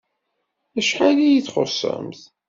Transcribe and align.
Acḥal 0.79 1.17
iyi-txuṣṣemt! 1.21 2.21